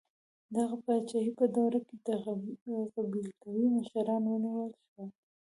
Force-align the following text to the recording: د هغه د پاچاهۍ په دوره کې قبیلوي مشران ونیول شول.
د 0.53 0.55
هغه 0.69 0.77
د 0.79 0.83
پاچاهۍ 0.85 1.31
په 1.39 1.45
دوره 1.55 1.79
کې 1.87 1.95
قبیلوي 2.95 3.67
مشران 3.77 4.23
ونیول 4.27 4.71
شول. 4.85 5.07